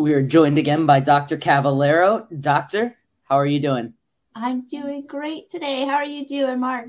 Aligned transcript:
We 0.00 0.14
are 0.14 0.22
joined 0.22 0.56
again 0.56 0.86
by 0.86 1.00
Dr. 1.00 1.36
Cavallaro. 1.36 2.26
Doctor, 2.40 2.96
how 3.24 3.36
are 3.36 3.44
you 3.44 3.60
doing? 3.60 3.92
I'm 4.34 4.66
doing 4.66 5.04
great 5.06 5.50
today. 5.50 5.84
How 5.84 5.96
are 5.96 6.06
you 6.06 6.26
doing, 6.26 6.58
Mark? 6.58 6.86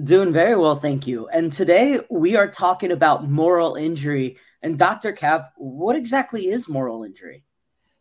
Doing 0.00 0.32
very 0.32 0.54
well, 0.54 0.76
thank 0.76 1.04
you. 1.04 1.26
And 1.30 1.50
today 1.50 1.98
we 2.10 2.36
are 2.36 2.46
talking 2.46 2.92
about 2.92 3.28
moral 3.28 3.74
injury. 3.74 4.36
And 4.62 4.78
Dr. 4.78 5.12
Cav, 5.12 5.48
what 5.56 5.96
exactly 5.96 6.46
is 6.46 6.68
moral 6.68 7.02
injury? 7.02 7.42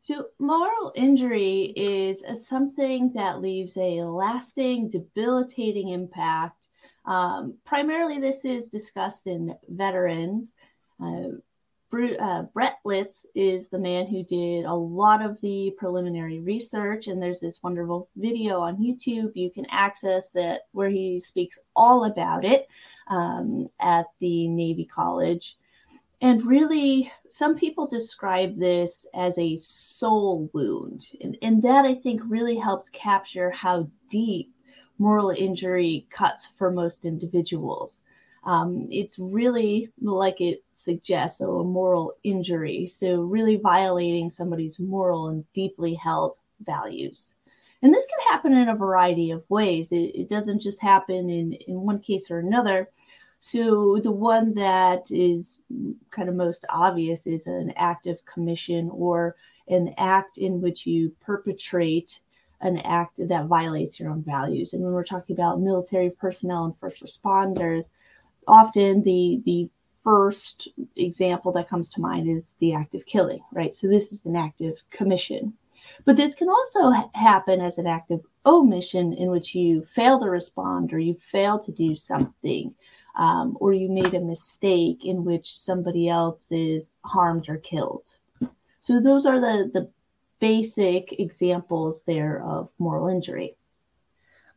So, 0.01 0.27
moral 0.37 0.93
injury 0.95 1.73
is 1.75 2.23
something 2.47 3.11
that 3.15 3.41
leaves 3.41 3.75
a 3.75 4.03
lasting, 4.03 4.91
debilitating 4.91 5.89
impact. 5.89 6.67
Um, 7.05 7.55
primarily, 7.65 8.19
this 8.19 8.45
is 8.45 8.67
discussed 8.67 9.25
in 9.25 9.55
veterans. 9.67 10.51
Uh, 11.03 11.39
uh, 11.93 12.43
Brett 12.53 12.79
Litz 12.85 13.25
is 13.35 13.69
the 13.69 13.79
man 13.79 14.07
who 14.07 14.23
did 14.23 14.65
a 14.65 14.73
lot 14.73 15.23
of 15.23 15.39
the 15.41 15.73
preliminary 15.77 16.39
research, 16.39 17.07
and 17.07 17.21
there's 17.21 17.39
this 17.39 17.59
wonderful 17.61 18.09
video 18.15 18.59
on 18.59 18.77
YouTube 18.77 19.31
you 19.35 19.51
can 19.51 19.65
access 19.69 20.29
that 20.31 20.61
where 20.71 20.89
he 20.89 21.19
speaks 21.19 21.59
all 21.75 22.05
about 22.05 22.45
it 22.45 22.67
um, 23.07 23.67
at 23.79 24.05
the 24.19 24.47
Navy 24.47 24.85
College. 24.85 25.57
And 26.21 26.45
really, 26.45 27.11
some 27.29 27.57
people 27.57 27.85
describe 27.85 28.57
this 28.57 29.05
as 29.13 29.37
a 29.37 29.57
soul 29.57 30.49
wound, 30.53 31.05
and, 31.21 31.37
and 31.41 31.61
that 31.63 31.85
I 31.85 31.95
think 31.95 32.21
really 32.27 32.55
helps 32.55 32.89
capture 32.89 33.51
how 33.51 33.89
deep 34.09 34.53
moral 34.99 35.31
injury 35.31 36.07
cuts 36.09 36.47
for 36.57 36.71
most 36.71 37.03
individuals. 37.03 38.01
Um, 38.45 38.87
it's 38.91 39.17
really 39.17 39.89
like 40.01 40.41
it 40.41 40.63
suggests 40.73 41.39
so 41.39 41.59
a 41.59 41.63
moral 41.63 42.13
injury. 42.23 42.87
So, 42.93 43.21
really 43.21 43.55
violating 43.55 44.29
somebody's 44.29 44.79
moral 44.79 45.29
and 45.29 45.45
deeply 45.53 45.93
held 45.93 46.37
values. 46.65 47.33
And 47.81 47.93
this 47.93 48.05
can 48.05 48.31
happen 48.31 48.53
in 48.53 48.69
a 48.69 48.75
variety 48.75 49.31
of 49.31 49.49
ways. 49.49 49.89
It, 49.91 50.15
it 50.15 50.29
doesn't 50.29 50.61
just 50.61 50.81
happen 50.81 51.29
in, 51.29 51.53
in 51.67 51.81
one 51.81 51.99
case 51.99 52.31
or 52.31 52.39
another. 52.39 52.89
So, 53.39 53.99
the 54.03 54.11
one 54.11 54.53
that 54.55 55.09
is 55.09 55.59
kind 56.11 56.27
of 56.27 56.35
most 56.35 56.65
obvious 56.69 57.25
is 57.25 57.45
an 57.47 57.73
act 57.77 58.07
of 58.07 58.25
commission 58.25 58.89
or 58.91 59.35
an 59.69 59.93
act 59.97 60.37
in 60.37 60.61
which 60.61 60.85
you 60.85 61.13
perpetrate 61.21 62.19
an 62.63 62.77
act 62.79 63.19
that 63.27 63.45
violates 63.45 63.99
your 63.99 64.09
own 64.09 64.23
values. 64.23 64.73
And 64.73 64.81
when 64.81 64.93
we're 64.93 65.03
talking 65.03 65.35
about 65.35 65.59
military 65.59 66.09
personnel 66.09 66.65
and 66.65 66.77
first 66.79 67.03
responders, 67.03 67.89
often 68.47 69.03
the 69.03 69.41
the 69.45 69.69
first 70.03 70.67
example 70.97 71.51
that 71.53 71.69
comes 71.69 71.91
to 71.93 72.01
mind 72.01 72.29
is 72.29 72.53
the 72.59 72.73
act 72.73 72.93
of 72.93 73.05
killing, 73.05 73.41
right? 73.53 73.75
So 73.75 73.87
this 73.87 74.11
is 74.11 74.25
an 74.25 74.35
act 74.35 74.61
of 74.61 74.77
commission. 74.91 75.53
But 76.05 76.17
this 76.17 76.35
can 76.35 76.49
also 76.49 76.91
ha- 76.91 77.09
happen 77.13 77.61
as 77.61 77.77
an 77.77 77.87
act 77.87 78.11
of 78.11 78.21
omission 78.45 79.13
in 79.13 79.29
which 79.29 79.55
you 79.55 79.85
fail 79.95 80.19
to 80.19 80.29
respond 80.29 80.93
or 80.93 80.99
you 80.99 81.15
fail 81.31 81.59
to 81.59 81.71
do 81.71 81.95
something, 81.95 82.73
um, 83.15 83.57
or 83.59 83.73
you 83.73 83.89
made 83.89 84.13
a 84.13 84.19
mistake 84.19 85.05
in 85.05 85.23
which 85.23 85.59
somebody 85.59 86.09
else 86.09 86.47
is 86.51 86.95
harmed 87.05 87.47
or 87.47 87.57
killed. 87.57 88.05
So 88.81 88.99
those 88.99 89.25
are 89.25 89.39
the, 89.39 89.71
the 89.73 89.89
basic 90.39 91.19
examples 91.19 92.01
there 92.05 92.43
of 92.43 92.69
moral 92.77 93.07
injury 93.07 93.55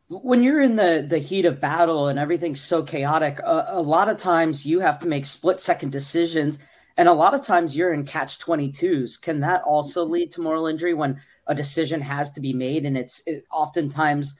when 0.09 0.41
you're 0.41 0.61
in 0.61 0.75
the 0.75 1.05
the 1.07 1.17
heat 1.17 1.45
of 1.45 1.59
battle 1.59 2.07
and 2.07 2.17
everything's 2.17 2.61
so 2.61 2.81
chaotic 2.81 3.39
a, 3.39 3.65
a 3.69 3.81
lot 3.81 4.09
of 4.09 4.17
times 4.17 4.65
you 4.65 4.79
have 4.79 4.99
to 4.99 5.07
make 5.07 5.25
split 5.25 5.59
second 5.59 5.91
decisions 5.91 6.59
and 6.95 7.07
a 7.07 7.13
lot 7.13 7.33
of 7.33 7.43
times 7.43 7.75
you're 7.75 7.93
in 7.93 8.05
catch 8.05 8.39
22s 8.39 9.21
can 9.21 9.41
that 9.41 9.61
also 9.63 10.03
mm-hmm. 10.03 10.13
lead 10.13 10.31
to 10.31 10.41
moral 10.41 10.67
injury 10.67 10.93
when 10.93 11.19
a 11.47 11.55
decision 11.55 12.01
has 12.01 12.31
to 12.31 12.39
be 12.39 12.53
made 12.53 12.85
and 12.85 12.97
it's 12.97 13.21
it, 13.25 13.43
oftentimes 13.51 14.37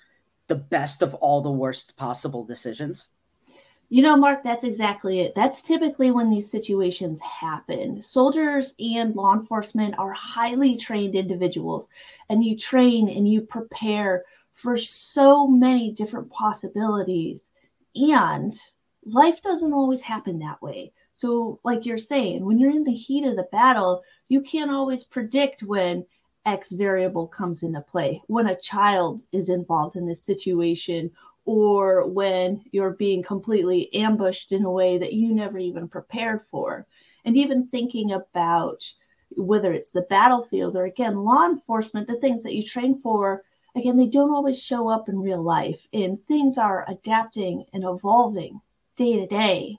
the 0.48 0.56
best 0.56 1.02
of 1.02 1.14
all 1.16 1.42
the 1.42 1.52
worst 1.52 1.96
possible 1.98 2.46
decisions 2.46 3.10
you 3.90 4.02
know, 4.02 4.18
Mark, 4.18 4.44
that's 4.44 4.66
exactly 4.66 5.22
it. 5.22 5.34
That's 5.34 5.62
typically 5.62 6.12
when 6.12 6.30
these 6.30 6.52
situations 6.52 7.22
happen. 7.22 8.04
Soldiers 8.04 8.76
and 8.80 9.16
law 9.16 9.34
enforcement 9.34 9.96
are 9.98 10.12
highly 10.12 10.76
trained 10.76 11.16
individuals, 11.16 11.88
and 12.28 12.44
you 12.44 12.58
train 12.58 13.08
and 13.08 13.32
you 13.32 13.40
prepare 13.40 14.26
for 14.58 14.76
so 14.76 15.48
many 15.48 15.92
different 15.92 16.30
possibilities. 16.32 17.42
And 17.96 18.60
life 19.06 19.42
doesn't 19.42 19.74
always 19.74 20.02
happen 20.02 20.40
that 20.40 20.62
way. 20.62 20.92
So, 21.14 21.60
like 21.64 21.86
you're 21.86 21.98
saying, 21.98 22.44
when 22.44 22.60
you're 22.60 22.72
in 22.72 22.84
the 22.84 22.92
heat 22.92 23.26
of 23.26 23.36
the 23.36 23.48
battle, 23.52 24.04
you 24.28 24.42
can't 24.42 24.72
always 24.72 25.04
predict 25.04 25.64
when 25.64 26.06
X 26.46 26.72
variable 26.72 27.28
comes 27.28 27.64
into 27.64 27.82
play, 27.82 28.22
when 28.28 28.48
a 28.48 28.60
child 28.60 29.22
is 29.32 29.50
involved 29.50 29.96
in 29.96 30.08
this 30.08 30.24
situation, 30.24 31.12
or 31.46 32.08
when 32.08 32.64
you're 32.72 32.92
being 32.92 33.24
completely 33.24 33.94
ambushed 33.94 34.52
in 34.52 34.66
a 34.66 34.72
way 34.72 34.98
that 34.98 35.14
you 35.14 35.34
never 35.34 35.58
even 35.58 35.88
prepared 35.88 36.42
for. 36.50 36.86
And 37.26 37.38
even 37.38 37.68
thinking 37.68 38.12
about 38.12 38.84
whether 39.36 39.74
it's 39.74 39.92
the 39.92 40.02
battlefield 40.02 40.76
or 40.76 40.86
again, 40.86 41.16
law 41.16 41.46
enforcement, 41.46 42.08
the 42.08 42.20
things 42.20 42.44
that 42.44 42.54
you 42.54 42.64
train 42.64 43.02
for 43.02 43.44
again, 43.78 43.98
they 43.98 44.08
don't 44.08 44.34
always 44.34 44.62
show 44.62 44.90
up 44.90 45.10
in 45.10 45.20
real 45.20 45.42
life, 45.42 45.88
and 45.94 46.18
things 46.28 46.58
are 46.58 46.86
adapting 46.88 47.66
and 47.74 47.84
evolving 47.84 48.62
day 48.96 49.18
to 49.18 49.28
day. 49.28 49.78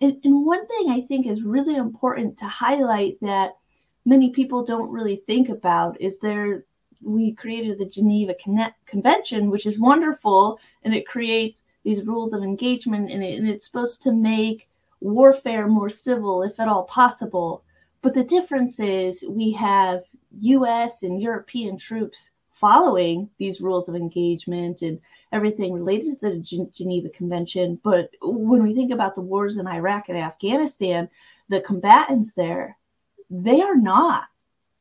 And, 0.00 0.18
and 0.24 0.46
one 0.46 0.66
thing 0.66 0.90
I 0.90 1.02
think 1.06 1.26
is 1.26 1.42
really 1.42 1.76
important 1.76 2.38
to 2.38 2.46
highlight 2.46 3.18
that 3.20 3.56
many 4.04 4.30
people 4.30 4.64
don't 4.64 4.90
really 4.90 5.22
think 5.26 5.48
about 5.48 6.00
is 6.00 6.18
there 6.18 6.64
we 7.02 7.32
created 7.32 7.78
the 7.78 7.84
Geneva 7.84 8.34
Convention, 8.86 9.50
which 9.50 9.66
is 9.66 9.78
wonderful, 9.78 10.58
and 10.82 10.94
it 10.94 11.06
creates 11.06 11.62
these 11.82 12.06
rules 12.06 12.32
of 12.32 12.42
engagement, 12.42 13.10
and, 13.10 13.22
it, 13.22 13.38
and 13.38 13.48
it's 13.48 13.66
supposed 13.66 14.02
to 14.02 14.12
make 14.12 14.68
warfare 15.00 15.66
more 15.68 15.90
civil, 15.90 16.42
if 16.42 16.58
at 16.58 16.68
all 16.68 16.84
possible. 16.84 17.62
But 18.00 18.14
the 18.14 18.24
difference 18.24 18.78
is 18.78 19.24
we 19.28 19.52
have 19.52 20.02
US 20.40 21.02
and 21.02 21.20
European 21.20 21.78
troops 21.78 22.30
following 22.64 23.28
these 23.38 23.60
rules 23.60 23.90
of 23.90 23.94
engagement 23.94 24.80
and 24.80 24.98
everything 25.32 25.70
related 25.70 26.18
to 26.18 26.30
the 26.30 26.70
Geneva 26.74 27.10
Convention. 27.10 27.78
But 27.84 28.08
when 28.22 28.62
we 28.62 28.74
think 28.74 28.90
about 28.90 29.14
the 29.14 29.20
wars 29.20 29.58
in 29.58 29.66
Iraq 29.66 30.08
and 30.08 30.16
Afghanistan, 30.16 31.10
the 31.50 31.60
combatants 31.60 32.32
there, 32.32 32.78
they 33.28 33.60
are 33.60 33.76
not. 33.76 34.24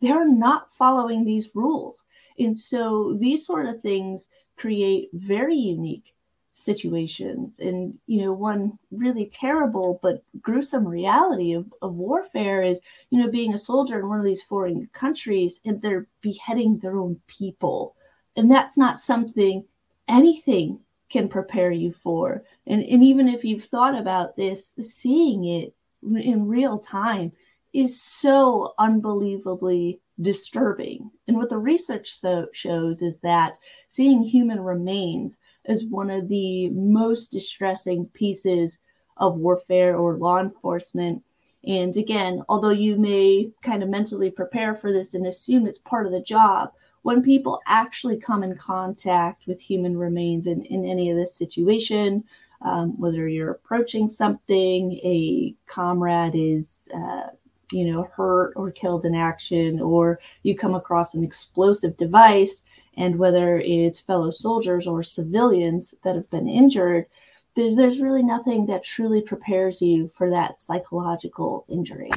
They 0.02 0.12
are 0.12 0.26
not 0.26 0.70
following 0.78 1.26
these 1.26 1.50
rules. 1.54 2.02
And 2.40 2.58
so 2.58 3.18
these 3.20 3.46
sort 3.46 3.66
of 3.66 3.82
things 3.82 4.28
create 4.56 5.10
very 5.12 5.58
unique 5.58 6.13
situations. 6.54 7.60
And, 7.60 7.98
you 8.08 8.22
know, 8.22 8.34
one 8.34 8.78
really 8.92 9.32
terrible 9.34 10.00
but 10.02 10.24
gruesome 10.42 10.88
reality 10.88 11.54
of, 11.54 11.66
of 11.82 11.96
warfare 11.96 12.64
is, 12.64 12.80
you 13.10 13.20
know, 13.20 13.30
being 13.30 13.54
a 13.54 13.58
soldier 13.58 14.00
in 14.00 14.08
one 14.08 14.20
of 14.20 14.26
these 14.26 14.44
foreign 14.44 14.88
countries 14.94 15.60
and 15.66 15.82
they're 15.82 16.08
beheading 16.22 16.78
their 16.78 16.98
own 16.98 17.20
people. 17.28 17.96
And 18.36 18.50
that's 18.50 18.78
not 18.78 19.00
something 19.00 19.66
anything 20.08 20.80
can 21.10 21.28
prepare 21.28 21.72
you 21.72 21.94
for. 22.04 22.44
And, 22.68 22.84
and 22.84 23.04
even 23.04 23.28
if 23.28 23.44
you've 23.44 23.66
thought 23.66 23.98
about 23.98 24.36
this, 24.36 24.72
seeing 24.80 25.46
it 25.46 25.76
in 26.04 26.48
real 26.48 26.80
time 26.80 27.32
is 27.74 28.02
so 28.02 28.74
unbelievably 28.78 30.00
disturbing. 30.22 31.10
And 31.28 31.38
what 31.38 31.50
the 31.50 31.58
research 31.58 32.14
so, 32.14 32.48
shows 32.54 33.02
is 33.02 33.20
that 33.22 33.58
seeing 33.90 34.24
human 34.24 34.60
remains 34.60 35.38
is 35.66 35.86
one 35.86 36.10
of 36.10 36.28
the 36.28 36.70
most 36.70 37.32
distressing 37.32 38.06
pieces 38.14 38.78
of 39.18 39.38
warfare 39.38 39.96
or 39.98 40.18
law 40.18 40.40
enforcement. 40.40 41.24
And 41.66 41.96
again, 41.96 42.44
although 42.50 42.72
you 42.72 42.98
may 42.98 43.52
kind 43.62 43.84
of 43.84 43.90
mentally 43.90 44.30
prepare 44.30 44.76
for 44.76 44.92
this 44.92 45.14
and 45.14 45.28
assume 45.28 45.66
it's 45.66 45.80
part 45.80 46.06
of 46.06 46.12
the 46.12 46.22
job, 46.22 46.72
when 47.04 47.22
people 47.22 47.62
actually 47.68 48.18
come 48.18 48.44
in 48.44 48.56
contact 48.56 49.46
with 49.48 49.60
human 49.60 49.98
remains 49.98 50.48
in, 50.48 50.64
in 50.66 50.86
any 50.86 51.10
of 51.10 51.18
this 51.18 51.36
situation, 51.36 52.24
um, 52.62 53.00
whether 53.00 53.28
you're 53.28 53.52
approaching 53.52 54.10
something, 54.10 54.94
a 55.04 55.54
comrade 55.68 56.34
is, 56.34 56.66
uh, 56.96 57.28
you 57.72 57.92
know, 57.92 58.10
hurt 58.16 58.54
or 58.56 58.72
killed 58.72 59.06
in 59.06 59.16
action, 59.16 59.82
or 59.82 60.20
you 60.44 60.56
come 60.56 60.76
across 60.76 61.14
an 61.14 61.24
explosive 61.24 61.96
device, 61.98 62.62
and 62.98 63.18
whether 63.18 63.60
it's 63.60 64.00
fellow 64.00 64.32
soldiers 64.32 64.88
or 64.88 65.04
civilians 65.04 65.94
that 66.04 66.16
have 66.16 66.30
been 66.30 66.48
injured, 66.48 67.08
there's 67.56 68.00
really 68.00 68.24
nothing 68.24 68.66
that 68.68 68.84
truly 68.84 69.22
prepares 69.22 69.82
you 69.82 70.12
for 70.18 70.30
that 70.30 70.60
psychological 70.60 71.66
injury. 71.70 72.12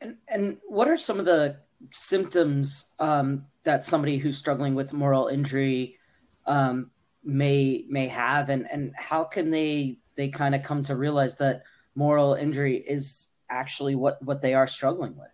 And, 0.00 0.16
and 0.28 0.56
what 0.66 0.88
are 0.88 0.96
some 0.96 1.18
of 1.18 1.24
the 1.26 1.56
symptoms 1.92 2.86
um, 2.98 3.46
that 3.64 3.84
somebody 3.84 4.16
who's 4.16 4.38
struggling 4.38 4.74
with 4.74 4.92
moral 4.92 5.28
injury 5.28 5.98
um, 6.46 6.90
may 7.22 7.84
may 7.88 8.08
have, 8.08 8.48
and 8.48 8.66
and 8.70 8.94
how 8.96 9.24
can 9.24 9.50
they 9.50 9.98
they 10.14 10.28
kind 10.28 10.54
of 10.54 10.62
come 10.62 10.82
to 10.84 10.96
realize 10.96 11.36
that 11.36 11.62
moral 11.94 12.34
injury 12.34 12.76
is 12.76 13.32
actually 13.50 13.94
what 13.94 14.22
what 14.22 14.40
they 14.40 14.54
are 14.54 14.66
struggling 14.66 15.16
with? 15.16 15.28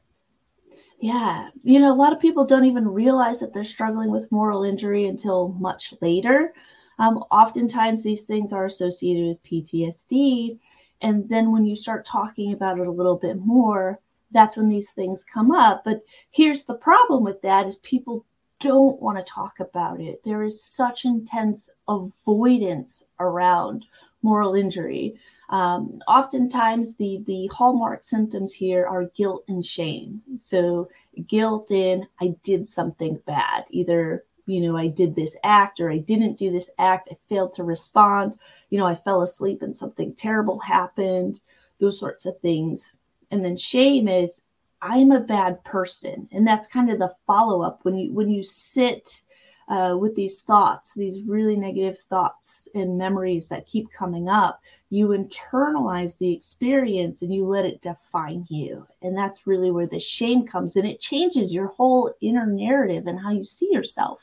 Yeah. 0.98 1.50
You 1.62 1.78
know, 1.78 1.92
a 1.92 1.94
lot 1.94 2.12
of 2.12 2.20
people 2.20 2.46
don't 2.46 2.64
even 2.64 2.88
realize 2.88 3.40
that 3.40 3.52
they're 3.52 3.64
struggling 3.64 4.10
with 4.10 4.30
moral 4.32 4.64
injury 4.64 5.06
until 5.06 5.48
much 5.48 5.92
later. 6.00 6.54
Um, 6.98 7.18
oftentimes, 7.30 8.02
these 8.02 8.22
things 8.22 8.52
are 8.52 8.64
associated 8.66 9.26
with 9.26 9.42
PTSD. 9.44 10.58
And 11.02 11.28
then 11.28 11.52
when 11.52 11.66
you 11.66 11.76
start 11.76 12.06
talking 12.06 12.52
about 12.52 12.78
it 12.78 12.86
a 12.86 12.90
little 12.90 13.16
bit 13.16 13.36
more, 13.38 14.00
that's 14.32 14.56
when 14.56 14.68
these 14.68 14.90
things 14.90 15.24
come 15.32 15.50
up. 15.50 15.82
But 15.84 16.02
here's 16.30 16.64
the 16.64 16.74
problem 16.74 17.22
with 17.22 17.40
that 17.42 17.68
is 17.68 17.76
people 17.78 18.24
don't 18.60 19.00
want 19.00 19.18
to 19.18 19.32
talk 19.32 19.60
about 19.60 20.00
it. 20.00 20.22
There 20.24 20.42
is 20.42 20.64
such 20.64 21.04
intense 21.04 21.68
avoidance 21.88 23.02
around 23.20 23.84
moral 24.22 24.54
injury. 24.54 25.14
Um, 25.48 26.00
oftentimes, 26.08 26.96
the 26.96 27.22
the 27.26 27.46
hallmark 27.48 28.02
symptoms 28.02 28.52
here 28.52 28.86
are 28.86 29.10
guilt 29.16 29.44
and 29.48 29.64
shame. 29.64 30.20
So, 30.38 30.88
guilt 31.28 31.70
in 31.70 32.06
I 32.20 32.34
did 32.42 32.68
something 32.68 33.20
bad, 33.26 33.64
either 33.70 34.24
you 34.46 34.60
know 34.60 34.76
I 34.76 34.88
did 34.88 35.14
this 35.14 35.36
act 35.44 35.80
or 35.80 35.90
I 35.90 35.98
didn't 35.98 36.38
do 36.38 36.50
this 36.50 36.68
act. 36.78 37.08
I 37.10 37.16
failed 37.28 37.54
to 37.54 37.64
respond. 37.64 38.38
You 38.70 38.78
know, 38.78 38.86
I 38.86 38.96
fell 38.96 39.22
asleep 39.22 39.62
and 39.62 39.76
something 39.76 40.14
terrible 40.14 40.58
happened. 40.58 41.40
Those 41.80 41.98
sorts 41.98 42.26
of 42.26 42.38
things. 42.40 42.96
And 43.30 43.44
then 43.44 43.56
shame 43.56 44.08
is 44.08 44.40
I'm 44.82 45.12
a 45.12 45.20
bad 45.20 45.62
person, 45.64 46.28
and 46.32 46.46
that's 46.46 46.66
kind 46.66 46.90
of 46.90 46.98
the 46.98 47.14
follow 47.26 47.62
up 47.62 47.84
when 47.84 47.96
you 47.96 48.12
when 48.12 48.30
you 48.30 48.42
sit 48.42 49.22
uh, 49.68 49.96
with 49.98 50.14
these 50.14 50.42
thoughts, 50.42 50.94
these 50.94 51.22
really 51.24 51.56
negative 51.56 51.98
thoughts 52.08 52.68
and 52.74 52.96
memories 52.96 53.48
that 53.48 53.66
keep 53.66 53.90
coming 53.90 54.28
up, 54.28 54.60
you 54.90 55.08
internalize 55.08 56.16
the 56.18 56.32
experience 56.32 57.22
and 57.22 57.34
you 57.34 57.46
let 57.46 57.64
it 57.64 57.82
define 57.82 58.46
you. 58.48 58.86
And 59.02 59.16
that's 59.16 59.46
really 59.46 59.70
where 59.70 59.86
the 59.86 59.98
shame 59.98 60.46
comes 60.46 60.76
in. 60.76 60.86
It 60.86 61.00
changes 61.00 61.52
your 61.52 61.68
whole 61.68 62.14
inner 62.20 62.46
narrative 62.46 63.06
and 63.06 63.18
how 63.18 63.32
you 63.32 63.44
see 63.44 63.68
yourself. 63.72 64.20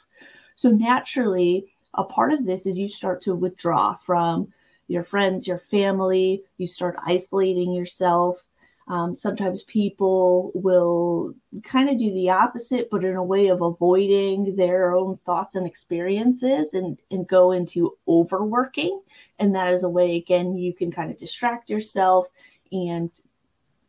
So, 0.55 0.69
naturally, 0.69 1.73
a 1.95 2.03
part 2.03 2.31
of 2.31 2.45
this 2.45 2.65
is 2.65 2.77
you 2.77 2.87
start 2.87 3.21
to 3.23 3.35
withdraw 3.35 3.97
from 4.05 4.53
your 4.87 5.03
friends, 5.03 5.47
your 5.47 5.59
family, 5.59 6.43
you 6.57 6.67
start 6.67 6.95
isolating 7.05 7.73
yourself. 7.73 8.37
Um, 8.87 9.15
sometimes 9.15 9.63
people 9.63 10.51
will 10.53 11.33
kind 11.63 11.89
of 11.89 11.97
do 11.97 12.11
the 12.13 12.29
opposite, 12.29 12.89
but 12.91 13.05
in 13.05 13.15
a 13.15 13.23
way 13.23 13.47
of 13.47 13.61
avoiding 13.61 14.55
their 14.55 14.93
own 14.93 15.17
thoughts 15.25 15.55
and 15.55 15.65
experiences 15.65 16.73
and, 16.73 16.97
and 17.09 17.27
go 17.27 17.53
into 17.53 17.97
overworking. 18.07 19.01
And 19.39 19.55
that 19.55 19.73
is 19.73 19.83
a 19.83 19.89
way, 19.89 20.17
again, 20.17 20.55
you 20.55 20.73
can 20.73 20.91
kind 20.91 21.11
of 21.11 21.17
distract 21.17 21.69
yourself 21.69 22.27
and 22.71 23.09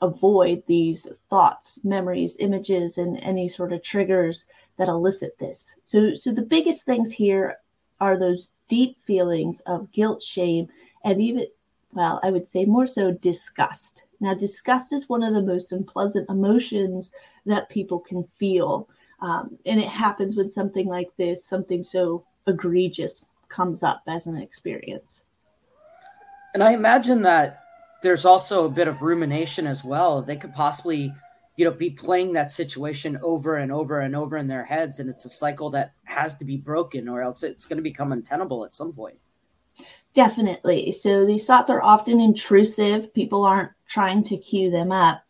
avoid 0.00 0.62
these 0.66 1.08
thoughts, 1.28 1.78
memories, 1.82 2.36
images, 2.38 2.98
and 2.98 3.18
any 3.18 3.48
sort 3.48 3.72
of 3.72 3.82
triggers 3.82 4.44
that 4.76 4.88
elicit 4.88 5.36
this. 5.38 5.74
So, 5.84 6.14
so 6.14 6.32
the 6.32 6.42
biggest 6.42 6.84
things 6.84 7.10
here 7.10 7.56
are 8.00 8.18
those 8.18 8.50
deep 8.68 8.96
feelings 9.06 9.60
of 9.66 9.90
guilt, 9.92 10.22
shame, 10.22 10.68
and 11.04 11.20
even, 11.20 11.46
well, 11.92 12.20
I 12.22 12.30
would 12.30 12.48
say 12.48 12.64
more 12.64 12.86
so 12.86 13.12
disgust 13.12 14.03
now, 14.20 14.34
disgust 14.34 14.92
is 14.92 15.08
one 15.08 15.22
of 15.22 15.34
the 15.34 15.42
most 15.42 15.72
unpleasant 15.72 16.28
emotions 16.28 17.10
that 17.46 17.68
people 17.68 17.98
can 17.98 18.24
feel. 18.38 18.88
Um, 19.20 19.58
and 19.66 19.80
it 19.80 19.88
happens 19.88 20.36
when 20.36 20.50
something 20.50 20.86
like 20.86 21.10
this, 21.16 21.46
something 21.46 21.84
so 21.84 22.24
egregious, 22.46 23.26
comes 23.48 23.82
up 23.82 24.02
as 24.08 24.26
an 24.26 24.36
experience. 24.36 25.22
And 26.54 26.62
I 26.62 26.72
imagine 26.72 27.22
that 27.22 27.60
there's 28.02 28.24
also 28.24 28.66
a 28.66 28.70
bit 28.70 28.88
of 28.88 29.02
rumination 29.02 29.66
as 29.66 29.82
well. 29.82 30.22
They 30.22 30.36
could 30.36 30.52
possibly, 30.52 31.12
you 31.56 31.64
know, 31.64 31.70
be 31.70 31.90
playing 31.90 32.32
that 32.34 32.50
situation 32.50 33.18
over 33.22 33.56
and 33.56 33.72
over 33.72 34.00
and 34.00 34.14
over 34.14 34.36
in 34.36 34.46
their 34.46 34.64
heads. 34.64 35.00
And 35.00 35.08
it's 35.08 35.24
a 35.24 35.30
cycle 35.30 35.70
that 35.70 35.92
has 36.04 36.36
to 36.36 36.44
be 36.44 36.56
broken 36.56 37.08
or 37.08 37.22
else 37.22 37.42
it's 37.42 37.66
going 37.66 37.78
to 37.78 37.82
become 37.82 38.12
untenable 38.12 38.64
at 38.64 38.72
some 38.72 38.92
point. 38.92 39.18
Definitely. 40.14 40.92
So 40.92 41.26
these 41.26 41.44
thoughts 41.46 41.70
are 41.70 41.82
often 41.82 42.20
intrusive. 42.20 43.12
People 43.14 43.44
aren't 43.44 43.72
trying 43.88 44.22
to 44.24 44.36
cue 44.36 44.70
them 44.70 44.92
up. 44.92 45.22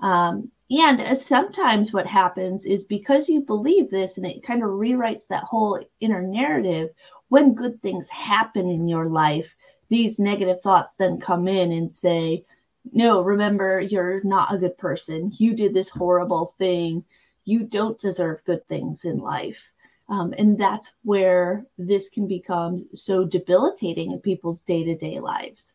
Um, 0.00 0.50
and 0.70 1.16
sometimes 1.16 1.92
what 1.92 2.06
happens 2.06 2.64
is 2.64 2.84
because 2.84 3.28
you 3.28 3.40
believe 3.40 3.90
this 3.90 4.16
and 4.16 4.26
it 4.26 4.42
kind 4.42 4.62
of 4.62 4.70
rewrites 4.70 5.28
that 5.28 5.44
whole 5.44 5.80
inner 6.00 6.20
narrative, 6.20 6.90
when 7.28 7.54
good 7.54 7.80
things 7.80 8.08
happen 8.08 8.68
in 8.68 8.88
your 8.88 9.06
life, 9.08 9.54
these 9.88 10.18
negative 10.18 10.60
thoughts 10.60 10.94
then 10.98 11.18
come 11.18 11.48
in 11.48 11.72
and 11.72 11.90
say, 11.94 12.44
No, 12.92 13.22
remember, 13.22 13.80
you're 13.80 14.20
not 14.24 14.52
a 14.54 14.58
good 14.58 14.76
person. 14.76 15.32
You 15.36 15.54
did 15.54 15.72
this 15.72 15.88
horrible 15.88 16.54
thing. 16.58 17.04
You 17.44 17.60
don't 17.64 17.98
deserve 17.98 18.44
good 18.44 18.66
things 18.68 19.04
in 19.04 19.18
life. 19.18 19.58
Um, 20.08 20.34
and 20.38 20.58
that's 20.58 20.92
where 21.02 21.66
this 21.78 22.08
can 22.08 22.28
become 22.28 22.86
so 22.94 23.24
debilitating 23.24 24.12
in 24.12 24.20
people's 24.20 24.60
day 24.62 24.84
to 24.84 24.96
day 24.96 25.18
lives. 25.18 25.72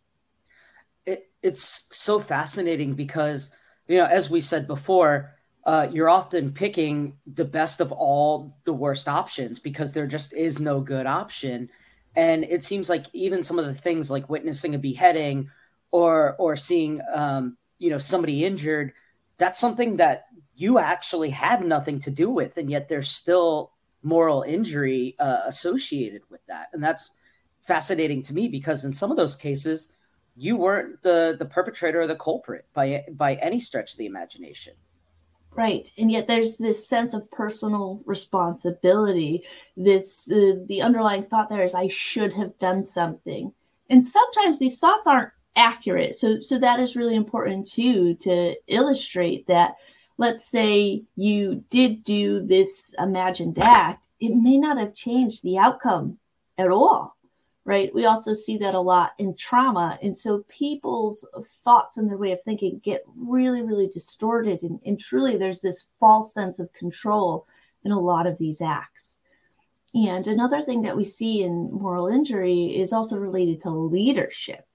It, 1.05 1.29
it's 1.43 1.85
so 1.91 2.19
fascinating 2.19 2.93
because, 2.93 3.49
you 3.87 3.97
know, 3.97 4.05
as 4.05 4.29
we 4.29 4.39
said 4.39 4.67
before, 4.67 5.35
uh, 5.65 5.87
you're 5.91 6.09
often 6.09 6.51
picking 6.51 7.17
the 7.33 7.45
best 7.45 7.81
of 7.81 7.91
all 7.91 8.55
the 8.63 8.73
worst 8.73 9.07
options 9.07 9.59
because 9.59 9.91
there 9.91 10.07
just 10.07 10.33
is 10.33 10.59
no 10.59 10.79
good 10.79 11.05
option. 11.05 11.69
And 12.15 12.43
it 12.43 12.63
seems 12.63 12.89
like 12.89 13.07
even 13.13 13.43
some 13.43 13.59
of 13.59 13.65
the 13.65 13.73
things 13.73 14.09
like 14.09 14.29
witnessing 14.29 14.75
a 14.75 14.79
beheading 14.79 15.49
or 15.91 16.35
or 16.37 16.55
seeing 16.55 16.99
um, 17.13 17.57
you 17.77 17.89
know 17.89 17.97
somebody 17.97 18.45
injured, 18.45 18.93
that's 19.37 19.59
something 19.59 19.97
that 19.97 20.25
you 20.55 20.79
actually 20.79 21.29
had 21.29 21.65
nothing 21.65 21.99
to 21.99 22.11
do 22.11 22.29
with, 22.29 22.57
and 22.57 22.69
yet 22.69 22.87
there's 22.87 23.09
still 23.09 23.71
moral 24.03 24.43
injury 24.43 25.15
uh, 25.19 25.41
associated 25.45 26.21
with 26.29 26.45
that. 26.47 26.67
And 26.73 26.83
that's 26.83 27.11
fascinating 27.61 28.21
to 28.23 28.33
me 28.33 28.47
because 28.47 28.85
in 28.85 28.93
some 28.93 29.11
of 29.11 29.17
those 29.17 29.35
cases, 29.35 29.91
you 30.35 30.55
weren't 30.57 31.01
the 31.01 31.35
the 31.37 31.45
perpetrator 31.45 32.01
or 32.01 32.07
the 32.07 32.15
culprit 32.15 32.65
by 32.73 33.03
by 33.11 33.35
any 33.35 33.59
stretch 33.59 33.91
of 33.91 33.97
the 33.97 34.05
imagination. 34.05 34.73
Right, 35.53 35.91
and 35.97 36.09
yet 36.09 36.27
there's 36.27 36.55
this 36.57 36.87
sense 36.87 37.13
of 37.13 37.29
personal 37.29 38.01
responsibility. 38.05 39.43
This 39.75 40.27
uh, 40.31 40.63
the 40.65 40.81
underlying 40.81 41.25
thought 41.25 41.49
there 41.49 41.65
is 41.65 41.75
I 41.75 41.89
should 41.89 42.33
have 42.33 42.57
done 42.59 42.83
something, 42.83 43.51
and 43.89 44.05
sometimes 44.05 44.59
these 44.59 44.79
thoughts 44.79 45.07
aren't 45.07 45.31
accurate. 45.57 46.15
So 46.17 46.39
so 46.39 46.57
that 46.59 46.79
is 46.79 46.95
really 46.95 47.15
important 47.15 47.69
too 47.69 48.15
to 48.21 48.55
illustrate 48.67 49.45
that 49.47 49.75
let's 50.21 50.45
say 50.51 51.01
you 51.15 51.63
did 51.71 52.03
do 52.03 52.45
this 52.45 52.93
imagined 52.99 53.57
act, 53.57 54.07
it 54.19 54.35
may 54.35 54.55
not 54.55 54.77
have 54.77 54.93
changed 54.93 55.41
the 55.41 55.57
outcome 55.57 56.19
at 56.59 56.69
all, 56.69 57.17
right? 57.65 57.91
We 57.91 58.05
also 58.05 58.35
see 58.35 58.59
that 58.59 58.75
a 58.75 58.79
lot 58.79 59.13
in 59.17 59.35
trauma. 59.35 59.97
And 60.03 60.15
so 60.15 60.45
people's 60.47 61.25
thoughts 61.63 61.97
and 61.97 62.07
their 62.07 62.19
way 62.19 62.33
of 62.33 62.43
thinking 62.45 62.79
get 62.83 63.03
really, 63.17 63.63
really 63.63 63.87
distorted. 63.87 64.61
And, 64.61 64.79
and 64.85 64.99
truly, 64.99 65.37
there's 65.37 65.59
this 65.59 65.85
false 65.99 66.35
sense 66.35 66.59
of 66.59 66.71
control 66.71 67.47
in 67.83 67.91
a 67.91 67.99
lot 67.99 68.27
of 68.27 68.37
these 68.37 68.61
acts. 68.61 69.15
And 69.95 70.27
another 70.27 70.61
thing 70.61 70.83
that 70.83 70.95
we 70.95 71.03
see 71.03 71.41
in 71.41 71.71
moral 71.71 72.09
injury 72.09 72.79
is 72.79 72.93
also 72.93 73.15
related 73.15 73.63
to 73.63 73.71
leadership, 73.71 74.67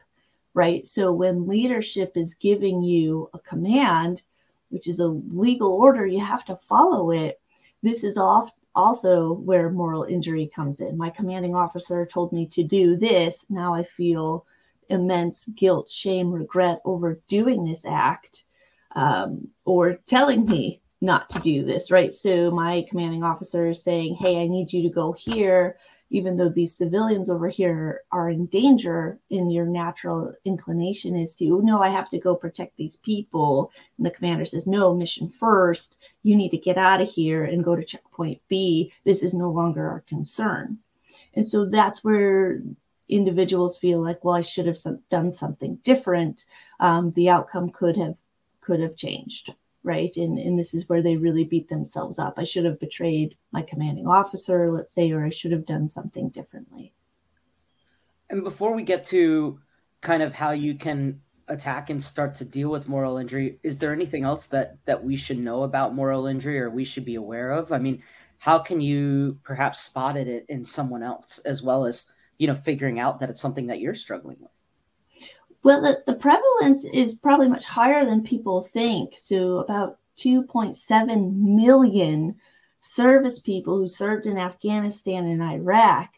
right? 0.55 0.89
So 0.89 1.13
when 1.13 1.47
leadership 1.47 2.17
is 2.17 2.35
giving 2.35 2.83
you 2.83 3.31
a 3.33 3.39
command, 3.39 4.23
which 4.71 4.87
is 4.87 4.99
a 4.99 5.07
legal 5.07 5.73
order, 5.73 6.07
you 6.07 6.21
have 6.21 6.45
to 6.47 6.59
follow 6.69 7.11
it. 7.11 7.41
This 7.83 8.05
is 8.05 8.19
off 8.19 8.51
also 8.75 9.33
where 9.33 9.71
moral 9.71 10.05
injury 10.05 10.51
comes 10.55 10.81
in. 10.81 10.97
My 10.97 11.11
commanding 11.11 11.55
officer 11.55 12.07
told 12.07 12.33
me 12.33 12.47
to 12.49 12.63
do 12.63 12.97
this. 12.97 13.45
Now 13.49 13.75
I 13.75 13.85
feel 13.85 14.45
immense 14.89 15.49
guilt, 15.57 15.91
shame, 15.91 16.31
regret 16.31 16.81
over 16.85 17.21
doing 17.29 17.65
this 17.65 17.85
act 17.87 18.45
um, 18.95 19.49
or 19.65 19.95
telling 20.07 20.45
me 20.45 20.81
not 21.01 21.29
to 21.31 21.39
do 21.41 21.65
this, 21.65 21.91
right? 21.91 22.15
So 22.15 22.51
my 22.51 22.85
commanding 22.89 23.23
officer 23.23 23.69
is 23.69 23.83
saying, 23.83 24.17
Hey, 24.17 24.43
I 24.43 24.47
need 24.47 24.73
you 24.73 24.83
to 24.83 24.91
go 24.91 25.13
here 25.13 25.77
even 26.11 26.37
though 26.37 26.49
these 26.49 26.77
civilians 26.77 27.29
over 27.29 27.49
here 27.49 28.03
are 28.13 28.31
in 28.31 28.47
danger 28.47 29.19
in 29.31 29.51
your 29.51 29.67
natural 29.67 30.33
inclination 30.45 31.17
is 31.17 31.35
to 31.35 31.61
no 31.63 31.83
i 31.83 31.89
have 31.89 32.09
to 32.09 32.19
go 32.19 32.35
protect 32.35 32.77
these 32.77 32.97
people. 32.99 33.71
And 33.97 34.07
the 34.07 34.11
commander 34.11 34.45
says 34.45 34.67
no 34.67 34.95
mission 34.95 35.33
first. 35.41 35.97
You 36.23 36.37
need 36.37 36.51
to 36.51 36.59
get 36.59 36.79
out 36.79 37.01
of 37.01 37.09
here 37.09 37.45
and 37.45 37.65
go 37.65 37.75
to 37.77 37.85
checkpoint 37.85 38.41
b. 38.49 38.93
This 39.05 39.23
is 39.23 39.35
no 39.35 39.51
longer 39.51 39.89
our 39.89 40.05
concern. 40.09 40.79
And 41.35 41.47
so 41.47 41.67
that's 41.67 42.05
where 42.05 42.63
individuals 43.09 43.79
feel 43.79 44.03
like 44.03 44.25
well 44.25 44.35
i 44.35 44.41
should 44.41 44.67
have 44.67 44.79
done 45.11 45.33
something 45.33 45.77
different. 45.85 46.45
Um, 46.81 47.13
the 47.13 47.29
outcome 47.29 47.71
could 47.71 47.97
have 47.97 48.17
could 48.61 48.81
have 48.81 48.97
changed 48.97 49.53
right? 49.87 50.15
And, 50.17 50.37
and 50.37 50.59
this 50.59 50.75
is 50.75 50.89
where 50.89 51.01
they 51.01 51.17
really 51.17 51.45
beat 51.45 51.69
themselves 51.69 52.19
up. 52.19 52.35
I 52.37 52.45
should 52.45 52.65
have 52.65 52.81
betrayed 52.81 53.37
my 53.53 53.63
commanding 53.63 54.09
officer, 54.09 54.71
let's 54.73 54.93
say, 54.93 55.13
or 55.13 55.25
I 55.25 55.31
should 55.31 55.53
have 55.53 55.65
done 55.65 55.89
something 55.89 56.29
differently. 56.31 56.93
And 58.29 58.43
before 58.43 58.75
we 58.75 58.83
get 58.83 59.05
to 59.05 59.61
kind 60.03 60.25
of 60.25 60.35
how 60.35 60.51
you 60.51 60.75
can 60.75 61.21
attack 61.49 61.89
and 61.89 62.03
start 62.03 62.35
to 62.35 62.45
deal 62.45 62.69
with 62.69 62.89
moral 62.89 63.17
injury, 63.17 63.61
is 63.63 63.79
there 63.79 63.93
anything 63.93 64.25
else 64.25 64.47
that 64.47 64.85
that 64.87 65.05
we 65.05 65.17
should 65.17 65.39
know 65.39 65.63
about 65.63 65.95
moral 65.95 66.27
injury 66.27 66.59
or 66.59 66.69
we 66.69 66.85
should 66.85 67.05
be 67.05 67.15
aware 67.15 67.53
of? 67.53 67.71
I 67.71 67.79
mean, 67.79 68.03
how 68.39 68.59
can 68.59 68.81
you 68.81 69.39
perhaps 69.45 69.81
spot 69.81 70.17
it 70.17 70.47
in 70.49 70.65
someone 70.65 71.05
else 71.05 71.39
as 71.45 71.63
well 71.63 71.87
as 71.87 72.07
you 72.39 72.49
know 72.49 72.57
figuring 72.57 72.99
out 72.99 73.21
that 73.21 73.31
it's 73.31 73.41
something 73.41 73.69
that 73.69 73.79
you're 73.79 73.95
struggling 73.95 74.39
with? 74.41 74.51
Well, 75.67 75.83
the, 75.83 76.01
the 76.07 76.17
prevalence 76.17 76.85
is 76.93 77.17
probably 77.17 77.49
much 77.49 77.65
higher 77.65 78.05
than 78.05 78.23
people 78.23 78.69
think. 78.73 79.17
So 79.21 79.59
about 79.59 79.99
2.7 80.17 81.35
million 81.35 82.37
service 82.79 83.41
people 83.41 83.77
who 83.77 83.89
served 83.89 84.27
in 84.27 84.39
Afghanistan 84.39 85.27
and 85.27 85.43
Iraq 85.43 86.11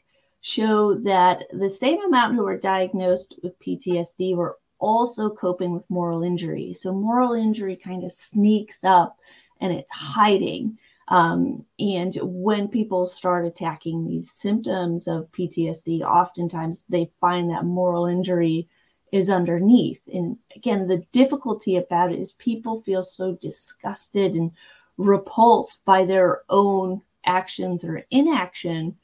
show 0.43 0.97
that 0.97 1.45
the 1.51 1.71
same 1.71 1.99
amount 2.05 2.35
who 2.35 2.45
were 2.45 2.59
diagnosed 2.59 3.37
with 3.43 3.59
PTSD 3.61 4.37
were 4.37 4.59
also 4.81 5.31
coping 5.31 5.73
with 5.73 5.89
moral 5.89 6.23
injury. 6.23 6.77
So 6.79 6.93
moral 6.93 7.33
injury 7.33 7.81
kind 7.83 8.05
of 8.05 8.13
sneaks 8.13 8.85
up 8.85 9.17
and 9.63 9.73
it's 9.73 9.91
hiding. 9.91 10.77
Um, 11.09 11.65
and 11.79 12.15
when 12.21 12.69
people 12.69 13.07
start 13.07 13.47
attacking 13.47 14.07
these 14.07 14.31
symptoms 14.31 15.09
of 15.09 15.33
PTSD, 15.33 16.03
oftentimes 16.03 16.85
they 16.91 17.11
find 17.19 17.49
that 17.49 17.65
moral 17.65 18.05
injury 18.05 18.69
is 19.13 19.31
underneath. 19.31 20.01
And 20.13 20.39
again, 20.55 20.87
the 20.87 21.05
difficulty 21.13 21.77
about 21.77 22.13
it 22.13 22.21
is 22.21 22.33
people 22.33 22.83
feel 22.83 23.03
so 23.03 23.39
disgusted 23.41 24.35
and 24.35 24.51
repulsed 24.97 25.79
by 25.85 26.05
their 26.05 26.43
own 26.49 27.01
actions 27.25 27.85
or 27.85 28.05
inaction 28.11 28.97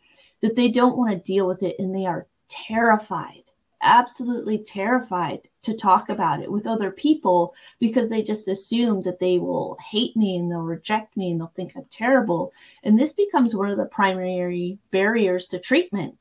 that 0.43 0.57
they 0.57 0.69
don't 0.69 0.97
want 0.97 1.11
to 1.11 1.33
deal 1.33 1.47
with 1.47 1.63
it 1.63 1.77
and 1.79 1.95
they 1.95 2.07
are 2.07 2.27
terrified 2.49 3.45
absolutely 3.85 4.59
terrified 4.59 5.41
to 5.63 5.77
talk 5.77 6.09
about 6.09 6.43
it 6.43 6.51
with 6.51 6.67
other 6.67 6.91
people 6.91 7.55
because 7.79 8.09
they 8.09 8.23
just 8.23 8.49
assume 8.49 9.03
that 9.03 9.21
they 9.21 9.39
will 9.39 9.77
hate 9.91 10.17
me 10.17 10.37
and 10.37 10.51
they'll 10.51 10.61
reject 10.61 11.17
me 11.17 11.31
and 11.31 11.41
they'll 11.41 11.53
think 11.55 11.73
I'm 11.77 11.85
terrible. 11.91 12.53
And 12.83 12.99
this 12.99 13.13
becomes 13.13 13.55
one 13.55 13.71
of 13.71 13.77
the 13.77 13.85
primary 13.85 14.79
barriers 14.91 15.47
to 15.49 15.61
treatment. 15.61 16.17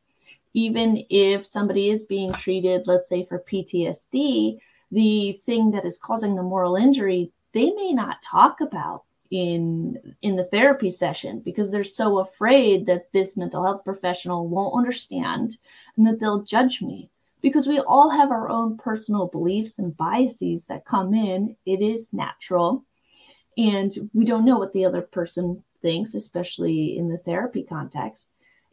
Even 0.54 1.04
if 1.10 1.46
somebody 1.48 1.90
is 1.90 2.04
being 2.04 2.34
treated, 2.34 2.84
let's 2.86 3.10
say 3.10 3.26
for 3.26 3.44
PTSD, 3.52 4.58
the 4.92 5.42
thing 5.46 5.72
that 5.72 5.86
is 5.86 5.98
causing 5.98 6.36
the 6.36 6.44
moral 6.44 6.76
injury, 6.76 7.32
they 7.54 7.72
may 7.72 7.92
not 7.94 8.22
talk 8.22 8.62
about 8.62 9.04
in 9.32 10.16
in 10.22 10.36
the 10.36 10.46
therapy 10.46 10.92
session 10.92 11.40
because 11.40 11.72
they're 11.72 11.84
so 11.84 12.20
afraid 12.20 12.86
that 12.86 13.12
this 13.14 13.36
mental 13.36 13.64
health 13.64 13.84
professional 13.84 14.48
won't 14.48 14.78
understand 14.78 15.58
and 15.98 16.06
that 16.06 16.20
they'll 16.20 16.44
judge 16.44 16.82
me 16.82 17.10
because 17.42 17.68
we 17.68 17.80
all 17.80 18.10
have 18.10 18.32
our 18.32 18.50
own 18.50 18.78
personal 18.78 19.28
beliefs 19.28 19.80
and 19.80 19.98
biases 19.98 20.64
that 20.70 20.86
come 20.86 21.14
in. 21.14 21.56
It 21.66 21.82
is 21.82 22.08
natural. 22.12 22.86
And 23.58 24.10
we 24.14 24.26
don't 24.26 24.46
know 24.46 24.58
what 24.58 24.74
the 24.74 24.86
other 24.86 25.02
person 25.02 25.64
thinks, 25.82 26.16
especially 26.16 26.98
in 26.98 27.10
the 27.10 27.18
therapy 27.18 27.64
context. 27.68 28.26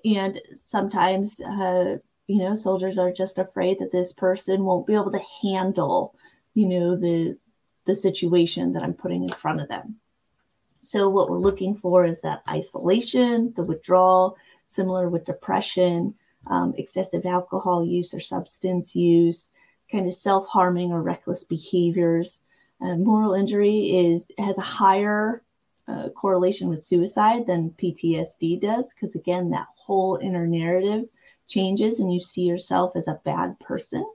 And 0.05 0.41
sometimes, 0.65 1.41
uh, 1.41 1.97
you 2.27 2.39
know, 2.39 2.55
soldiers 2.55 2.99
are 2.99 3.13
just 3.13 3.39
afraid 3.39 3.79
that 3.81 3.93
this 3.93 4.13
person 4.13 4.65
won't 4.65 4.87
be 4.87 4.95
able 4.95 5.13
to 5.13 5.21
handle, 5.43 6.15
you 6.55 6.67
know, 6.67 6.97
the 6.97 7.37
the 7.87 7.97
situation 7.97 8.73
that 8.75 8.83
I'm 8.83 8.95
putting 8.95 9.25
in 9.25 9.33
front 9.33 9.61
of 9.61 9.69
them. 9.69 9.97
So 10.83 11.09
what 11.09 11.31
we're 11.31 11.39
looking 11.39 11.77
for 11.77 12.05
is 12.05 12.21
that 12.23 12.43
isolation, 12.49 13.53
the 13.57 13.63
withdrawal, 13.63 14.37
similar 14.69 15.09
with 15.09 15.25
depression, 15.25 16.15
um, 16.47 16.75
excessive 16.79 17.27
alcohol 17.27 17.85
use 17.85 18.15
or 18.15 18.21
substance 18.21 18.95
use, 18.95 19.49
kind 19.91 20.07
of 20.07 20.15
self 20.15 20.47
harming 20.49 20.93
or 20.93 21.03
reckless 21.03 21.45
behaviors. 21.45 22.39
Uh, 22.81 22.97
moral 22.97 23.35
injury 23.35 24.13
is 24.13 24.27
has 24.39 24.57
a 24.57 24.63
higher 24.63 25.43
uh, 25.87 26.09
correlation 26.11 26.69
with 26.69 26.85
suicide 26.85 27.47
than 27.47 27.75
PTSD 27.83 28.61
does, 28.61 28.87
because 28.95 29.15
again, 29.15 29.51
that 29.51 29.67
whole 29.91 30.21
inner 30.23 30.47
narrative 30.47 31.05
changes 31.49 31.99
and 31.99 32.15
you 32.15 32.21
see 32.21 32.43
yourself 32.43 32.95
as 32.95 33.09
a 33.09 33.21
bad 33.25 33.59
person. 33.59 34.07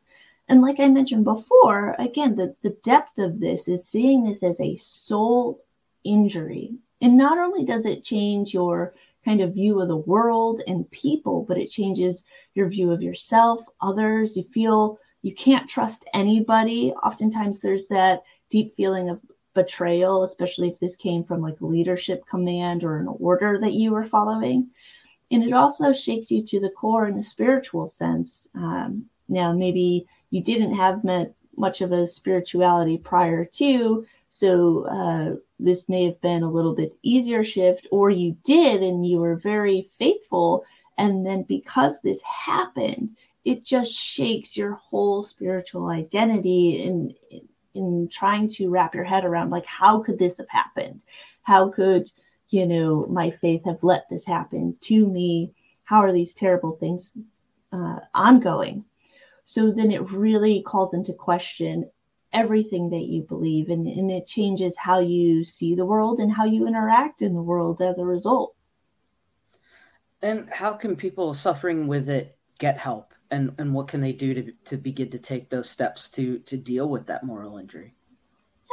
And 0.48 0.62
like 0.62 0.79
I 0.79 0.88
mentioned 0.88 1.25
before, 1.25 1.98
again, 2.00 2.38
the, 2.38 2.55
the 2.62 2.77
depth 2.86 3.17
of 3.17 3.41
this 3.41 3.67
is 3.67 3.86
seeing 3.86 4.24
this 4.24 4.41
as 4.41 4.58
a 4.62 4.77
soul 4.77 5.65
injury. 6.05 6.75
And 7.01 7.17
not 7.17 7.38
only 7.38 7.65
does 7.65 7.86
it 7.86 8.05
change 8.05 8.53
your 8.53 8.96
kind 9.25 9.41
of 9.41 9.53
view 9.53 9.82
of 9.82 9.89
the 9.89 9.98
world 9.98 10.62
and 10.65 10.89
people, 10.91 11.44
but 11.46 11.58
it 11.58 11.70
changes 11.70 12.24
your 12.53 12.70
view 12.70 12.89
of 12.91 13.01
yourself, 13.01 13.65
others. 13.82 14.38
You 14.38 14.44
feel 14.44 14.98
you 15.24 15.36
can't 15.36 15.70
trust 15.70 16.05
anybody. 16.13 16.94
Oftentimes, 17.03 17.60
there's 17.60 17.88
that 17.88 18.24
deep 18.50 18.77
feeling 18.77 19.10
of 19.10 19.20
betrayal, 19.53 20.24
especially 20.24 20.70
if 20.70 20.79
this 20.79 20.96
came 20.96 21.25
from 21.25 21.41
like 21.41 21.58
leadership 21.60 22.24
command 22.29 22.86
or 22.86 23.00
an 23.00 23.08
order 23.20 23.60
that 23.60 23.74
you 23.74 23.91
were 23.91 24.05
following. 24.05 24.70
And 25.35 25.43
it 25.43 25.51
also 25.51 25.91
shakes 25.91 26.31
you 26.31 26.45
to 26.45 26.61
the 26.61 26.69
core 26.69 27.09
in 27.09 27.17
a 27.17 27.23
spiritual 27.23 27.89
sense. 27.89 28.47
Um, 28.55 29.03
now, 29.27 29.51
maybe 29.51 30.07
you 30.29 30.41
didn't 30.41 30.73
have 30.75 31.03
much 31.57 31.81
of 31.81 31.91
a 31.91 32.07
spirituality 32.07 32.97
prior 32.97 33.43
to, 33.43 34.05
so 34.29 34.85
uh, 34.85 35.35
this 35.59 35.83
may 35.89 36.05
have 36.05 36.21
been 36.21 36.43
a 36.43 36.49
little 36.49 36.73
bit 36.73 36.95
easier 37.01 37.43
shift, 37.43 37.85
or 37.91 38.09
you 38.09 38.37
did 38.45 38.81
and 38.81 39.05
you 39.05 39.17
were 39.17 39.35
very 39.35 39.89
faithful. 39.99 40.63
And 40.97 41.25
then 41.25 41.43
because 41.43 41.99
this 41.99 42.21
happened, 42.21 43.09
it 43.43 43.65
just 43.65 43.91
shakes 43.91 44.55
your 44.55 44.75
whole 44.75 45.21
spiritual 45.21 45.87
identity 45.87 46.83
in, 46.83 47.13
in 47.73 48.07
trying 48.07 48.47
to 48.51 48.69
wrap 48.69 48.95
your 48.95 49.03
head 49.03 49.25
around 49.25 49.49
like, 49.49 49.65
how 49.65 49.99
could 49.99 50.17
this 50.17 50.37
have 50.37 50.47
happened? 50.49 51.01
How 51.41 51.67
could, 51.67 52.09
you 52.55 52.65
know, 52.65 53.05
my 53.07 53.29
faith 53.29 53.65
have 53.65 53.83
let 53.83 54.05
this 54.09 54.25
happen 54.25 54.75
to 54.81 55.05
me? 55.05 55.53
How 55.83 56.01
are 56.01 56.13
these 56.13 56.33
terrible 56.33 56.77
things 56.77 57.12
uh, 57.71 58.00
ongoing? 58.13 58.85
So 59.45 59.71
then 59.71 59.91
it 59.91 60.09
really 60.09 60.63
calls 60.63 60.93
into 60.93 61.13
question 61.13 61.89
everything 62.33 62.89
that 62.89 63.03
you 63.03 63.21
believe 63.21 63.69
and, 63.69 63.88
and 63.88 64.12
it 64.12 64.27
changes 64.27 64.75
how 64.77 65.00
you 65.00 65.45
see 65.45 65.75
the 65.75 65.85
world 65.85 66.19
and 66.19 66.31
how 66.31 66.45
you 66.45 66.67
interact 66.67 67.21
in 67.21 67.33
the 67.33 67.41
world 67.41 67.81
as 67.81 67.97
a 67.97 68.03
result 68.03 68.55
and 70.21 70.50
how 70.51 70.74
can 70.74 70.95
people 70.95 71.33
suffering 71.33 71.88
with 71.88 72.09
it 72.09 72.38
get 72.57 72.77
help 72.77 73.13
and 73.31 73.53
and 73.57 73.74
what 73.74 73.88
can 73.88 74.01
they 74.01 74.12
do 74.12 74.33
to 74.33 74.51
to 74.65 74.75
begin 74.75 75.09
to 75.09 75.19
take 75.19 75.50
those 75.50 75.69
steps 75.69 76.09
to 76.09 76.39
to 76.39 76.57
deal 76.57 76.89
with 76.89 77.05
that 77.05 77.24
moral 77.24 77.57
injury 77.57 77.93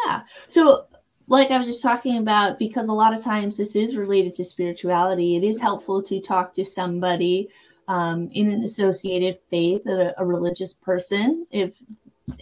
yeah 0.04 0.22
so 0.48 0.86
like 1.28 1.50
I 1.50 1.58
was 1.58 1.66
just 1.66 1.82
talking 1.82 2.18
about, 2.18 2.58
because 2.58 2.88
a 2.88 2.92
lot 2.92 3.14
of 3.14 3.22
times 3.22 3.56
this 3.56 3.76
is 3.76 3.96
related 3.96 4.34
to 4.36 4.44
spirituality, 4.44 5.36
it 5.36 5.44
is 5.44 5.60
helpful 5.60 6.02
to 6.02 6.20
talk 6.20 6.54
to 6.54 6.64
somebody 6.64 7.48
um, 7.88 8.30
in 8.32 8.50
an 8.50 8.64
associated 8.64 9.38
faith, 9.50 9.86
a, 9.86 10.14
a, 10.18 10.24
religious 10.24 10.72
person, 10.72 11.46
if 11.50 11.74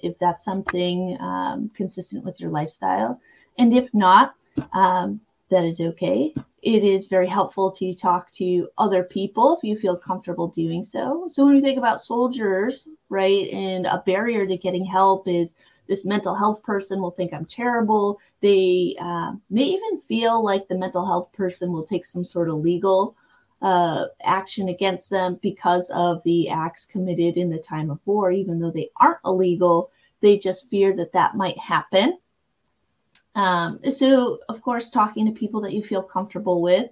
if 0.02 0.18
that's 0.18 0.44
something 0.44 1.16
um, 1.20 1.70
consistent 1.74 2.24
with 2.24 2.38
your 2.38 2.50
lifestyle. 2.50 3.20
And 3.58 3.74
if 3.74 3.92
not, 3.94 4.34
um, 4.72 5.20
that 5.50 5.64
is 5.64 5.80
okay. 5.80 6.34
It 6.62 6.84
is 6.84 7.06
very 7.06 7.26
helpful 7.26 7.72
to 7.72 7.94
talk 7.94 8.30
to 8.32 8.68
other 8.76 9.02
people 9.02 9.56
if 9.56 9.64
you 9.64 9.78
feel 9.78 9.96
comfortable 9.96 10.48
doing 10.48 10.84
so. 10.84 11.26
So, 11.30 11.46
when 11.46 11.54
we 11.54 11.62
think 11.62 11.78
about 11.78 12.02
soldiers, 12.02 12.86
right, 13.08 13.48
and 13.48 13.86
a 13.86 14.02
barrier 14.04 14.46
to 14.46 14.56
getting 14.58 14.84
help 14.84 15.26
is 15.26 15.50
this 15.90 16.04
mental 16.04 16.36
health 16.36 16.62
person 16.62 17.02
will 17.02 17.10
think 17.10 17.34
I'm 17.34 17.44
terrible. 17.44 18.20
They 18.40 18.96
uh, 19.02 19.32
may 19.50 19.64
even 19.64 20.00
feel 20.06 20.42
like 20.42 20.68
the 20.68 20.78
mental 20.78 21.04
health 21.04 21.32
person 21.32 21.72
will 21.72 21.84
take 21.84 22.06
some 22.06 22.24
sort 22.24 22.48
of 22.48 22.60
legal 22.60 23.16
uh, 23.60 24.04
action 24.22 24.68
against 24.68 25.10
them 25.10 25.40
because 25.42 25.90
of 25.92 26.22
the 26.22 26.48
acts 26.48 26.86
committed 26.86 27.36
in 27.36 27.50
the 27.50 27.58
time 27.58 27.90
of 27.90 27.98
war, 28.04 28.30
even 28.30 28.60
though 28.60 28.70
they 28.70 28.88
aren't 29.00 29.18
illegal. 29.24 29.90
They 30.20 30.38
just 30.38 30.70
fear 30.70 30.94
that 30.94 31.12
that 31.12 31.34
might 31.34 31.58
happen. 31.58 32.18
Um, 33.34 33.80
so, 33.96 34.38
of 34.48 34.62
course, 34.62 34.90
talking 34.90 35.26
to 35.26 35.32
people 35.32 35.60
that 35.62 35.72
you 35.72 35.82
feel 35.82 36.04
comfortable 36.04 36.62
with. 36.62 36.88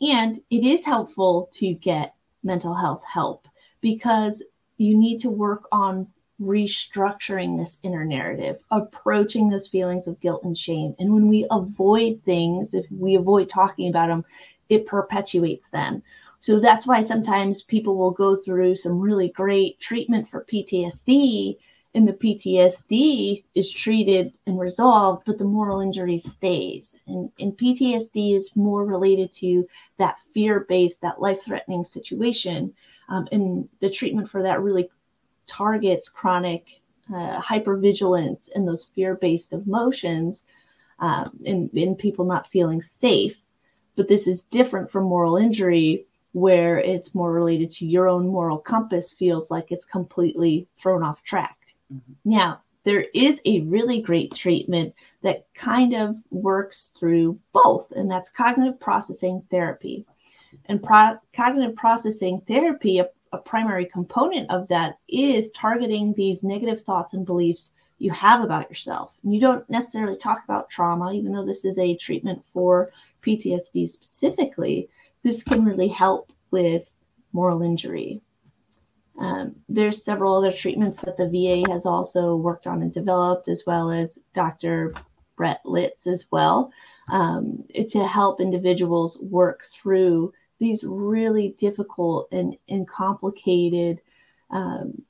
And 0.00 0.40
it 0.50 0.64
is 0.64 0.84
helpful 0.84 1.50
to 1.54 1.72
get 1.72 2.14
mental 2.44 2.74
health 2.74 3.02
help 3.12 3.48
because 3.80 4.40
you 4.76 4.96
need 4.96 5.18
to 5.22 5.30
work 5.30 5.64
on 5.72 6.06
restructuring 6.40 7.58
this 7.58 7.78
inner 7.82 8.04
narrative, 8.04 8.58
approaching 8.70 9.48
those 9.48 9.68
feelings 9.68 10.06
of 10.06 10.20
guilt 10.20 10.42
and 10.44 10.56
shame. 10.56 10.94
And 10.98 11.12
when 11.12 11.28
we 11.28 11.46
avoid 11.50 12.20
things, 12.24 12.68
if 12.72 12.86
we 12.90 13.14
avoid 13.14 13.48
talking 13.48 13.88
about 13.88 14.08
them, 14.08 14.24
it 14.68 14.86
perpetuates 14.86 15.68
them. 15.70 16.02
So 16.40 16.60
that's 16.60 16.86
why 16.86 17.02
sometimes 17.02 17.62
people 17.62 17.96
will 17.96 18.10
go 18.10 18.36
through 18.36 18.76
some 18.76 19.00
really 19.00 19.30
great 19.30 19.80
treatment 19.80 20.28
for 20.28 20.44
PTSD, 20.44 21.56
and 21.94 22.06
the 22.06 22.12
PTSD 22.12 23.42
is 23.54 23.72
treated 23.72 24.36
and 24.46 24.58
resolved, 24.58 25.22
but 25.24 25.38
the 25.38 25.44
moral 25.44 25.80
injury 25.80 26.18
stays. 26.18 26.94
And, 27.06 27.30
and 27.40 27.56
PTSD 27.56 28.36
is 28.36 28.54
more 28.54 28.84
related 28.84 29.32
to 29.36 29.66
that 29.98 30.16
fear 30.34 30.66
based, 30.68 31.00
that 31.00 31.22
life 31.22 31.42
threatening 31.42 31.84
situation. 31.84 32.74
Um, 33.08 33.26
and 33.32 33.68
the 33.80 33.88
treatment 33.88 34.30
for 34.30 34.42
that 34.42 34.60
really 34.60 34.90
targets 35.46 36.08
chronic 36.08 36.80
uh, 37.14 37.40
hypervigilance 37.40 38.48
and 38.54 38.66
those 38.66 38.88
fear-based 38.94 39.52
emotions 39.52 40.42
um, 40.98 41.30
in, 41.44 41.70
in 41.74 41.94
people 41.94 42.24
not 42.24 42.48
feeling 42.48 42.82
safe. 42.82 43.36
But 43.96 44.08
this 44.08 44.26
is 44.26 44.42
different 44.42 44.90
from 44.90 45.04
moral 45.04 45.36
injury, 45.36 46.06
where 46.32 46.78
it's 46.78 47.14
more 47.14 47.32
related 47.32 47.70
to 47.70 47.86
your 47.86 48.08
own 48.08 48.26
moral 48.26 48.58
compass 48.58 49.12
feels 49.12 49.50
like 49.50 49.72
it's 49.72 49.86
completely 49.86 50.68
thrown 50.78 51.02
off 51.02 51.22
track. 51.22 51.56
Mm-hmm. 51.92 52.12
Now, 52.24 52.60
there 52.84 53.06
is 53.14 53.40
a 53.46 53.60
really 53.60 54.00
great 54.02 54.34
treatment 54.34 54.94
that 55.22 55.46
kind 55.54 55.94
of 55.94 56.16
works 56.30 56.92
through 56.98 57.38
both, 57.52 57.90
and 57.92 58.10
that's 58.10 58.28
cognitive 58.28 58.78
processing 58.78 59.42
therapy. 59.50 60.04
And 60.66 60.82
pro- 60.82 61.18
cognitive 61.34 61.74
processing 61.74 62.42
therapy, 62.46 63.02
a, 63.32 63.38
primary 63.38 63.86
component 63.86 64.50
of 64.50 64.68
that 64.68 64.98
is 65.08 65.50
targeting 65.50 66.12
these 66.12 66.42
negative 66.42 66.82
thoughts 66.84 67.12
and 67.14 67.24
beliefs 67.26 67.70
you 67.98 68.10
have 68.10 68.42
about 68.42 68.68
yourself. 68.68 69.12
And 69.22 69.32
you 69.34 69.40
don't 69.40 69.68
necessarily 69.70 70.18
talk 70.18 70.42
about 70.44 70.68
trauma, 70.68 71.12
even 71.12 71.32
though 71.32 71.46
this 71.46 71.64
is 71.64 71.78
a 71.78 71.96
treatment 71.96 72.42
for 72.52 72.90
PTSD 73.22 73.88
specifically. 73.88 74.88
This 75.22 75.42
can 75.42 75.64
really 75.64 75.88
help 75.88 76.32
with 76.50 76.88
moral 77.32 77.62
injury. 77.62 78.20
Um, 79.18 79.56
there's 79.68 80.04
several 80.04 80.34
other 80.34 80.52
treatments 80.52 81.00
that 81.00 81.16
the 81.16 81.28
VA 81.28 81.70
has 81.72 81.86
also 81.86 82.36
worked 82.36 82.66
on 82.66 82.82
and 82.82 82.92
developed, 82.92 83.48
as 83.48 83.62
well 83.66 83.90
as 83.90 84.18
Dr. 84.34 84.94
Brett 85.36 85.60
Litz 85.64 86.06
as 86.06 86.26
well, 86.30 86.70
um, 87.08 87.64
to 87.90 88.06
help 88.06 88.40
individuals 88.40 89.18
work 89.20 89.62
through 89.72 90.32
these 90.58 90.84
really 90.84 91.54
difficult 91.58 92.28
and, 92.32 92.56
and 92.68 92.88
complicated 92.88 94.00
um, 94.50 95.02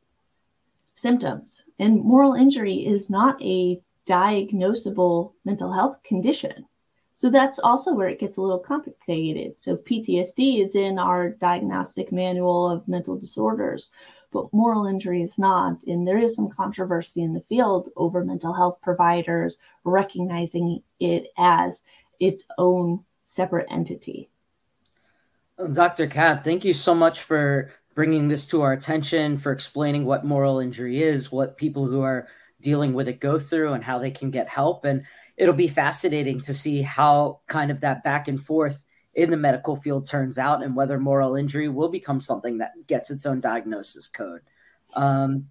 symptoms. 0.96 1.62
And 1.78 2.02
moral 2.02 2.34
injury 2.34 2.86
is 2.86 3.10
not 3.10 3.40
a 3.42 3.80
diagnosable 4.06 5.32
mental 5.44 5.72
health 5.72 6.02
condition. 6.04 6.66
So 7.14 7.30
that's 7.30 7.58
also 7.58 7.94
where 7.94 8.08
it 8.08 8.20
gets 8.20 8.36
a 8.36 8.42
little 8.42 8.58
complicated. 8.58 9.54
So 9.58 9.76
PTSD 9.76 10.64
is 10.64 10.74
in 10.74 10.98
our 10.98 11.30
diagnostic 11.30 12.12
manual 12.12 12.70
of 12.70 12.86
mental 12.86 13.16
disorders, 13.16 13.88
but 14.32 14.52
moral 14.52 14.84
injury 14.86 15.22
is 15.22 15.38
not. 15.38 15.78
And 15.86 16.06
there 16.06 16.18
is 16.18 16.36
some 16.36 16.50
controversy 16.50 17.22
in 17.22 17.32
the 17.32 17.44
field 17.48 17.88
over 17.96 18.22
mental 18.22 18.52
health 18.52 18.78
providers 18.82 19.56
recognizing 19.84 20.82
it 21.00 21.28
as 21.38 21.80
its 22.20 22.44
own 22.58 23.02
separate 23.26 23.66
entity. 23.70 24.28
Dr. 25.72 26.06
Cav, 26.06 26.44
thank 26.44 26.64
you 26.64 26.74
so 26.74 26.94
much 26.94 27.22
for 27.22 27.72
bringing 27.94 28.28
this 28.28 28.44
to 28.46 28.60
our 28.60 28.74
attention, 28.74 29.38
for 29.38 29.52
explaining 29.52 30.04
what 30.04 30.24
moral 30.24 30.58
injury 30.58 31.02
is, 31.02 31.32
what 31.32 31.56
people 31.56 31.86
who 31.86 32.02
are 32.02 32.28
dealing 32.60 32.92
with 32.92 33.08
it 33.08 33.20
go 33.20 33.38
through, 33.38 33.72
and 33.72 33.82
how 33.82 33.98
they 33.98 34.10
can 34.10 34.30
get 34.30 34.48
help. 34.48 34.84
And 34.84 35.04
it'll 35.36 35.54
be 35.54 35.68
fascinating 35.68 36.40
to 36.42 36.52
see 36.52 36.82
how 36.82 37.40
kind 37.46 37.70
of 37.70 37.80
that 37.80 38.04
back 38.04 38.28
and 38.28 38.42
forth 38.42 38.84
in 39.14 39.30
the 39.30 39.36
medical 39.38 39.76
field 39.76 40.06
turns 40.06 40.36
out 40.36 40.62
and 40.62 40.76
whether 40.76 41.00
moral 41.00 41.36
injury 41.36 41.70
will 41.70 41.88
become 41.88 42.20
something 42.20 42.58
that 42.58 42.72
gets 42.86 43.10
its 43.10 43.24
own 43.24 43.40
diagnosis 43.40 44.08
code. 44.08 44.42
Um, 44.92 45.48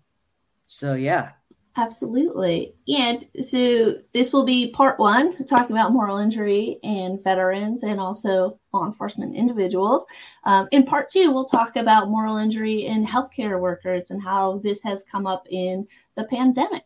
so, 0.68 0.94
yeah. 0.94 1.32
Absolutely. 1.78 2.74
And 2.88 3.28
so 3.46 3.96
this 4.14 4.32
will 4.32 4.46
be 4.46 4.72
part 4.72 4.98
one, 4.98 5.46
talking 5.46 5.76
about 5.76 5.92
moral 5.92 6.18
injury 6.18 6.80
and 6.84 7.22
veterans 7.22 7.84
and 7.84 8.00
also 8.00 8.58
law 8.74 8.86
enforcement 8.86 9.36
individuals. 9.36 10.06
Um, 10.46 10.70
in 10.72 10.86
part 10.86 11.10
two, 11.10 11.32
we'll 11.32 11.50
talk 11.50 11.76
about 11.76 12.10
moral 12.10 12.38
injury 12.38 12.86
in 12.86 13.06
healthcare 13.06 13.60
workers 13.60 14.10
and 14.10 14.24
how 14.24 14.62
this 14.64 14.82
has 14.84 15.04
come 15.12 15.28
up 15.28 15.48
in 15.50 15.86
the 16.16 16.24
pandemic 16.24 16.84